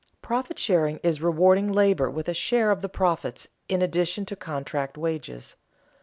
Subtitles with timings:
[0.23, 4.97] _Profit sharing is rewarding labor with a share of the profits in addition to contract
[4.97, 5.55] wages.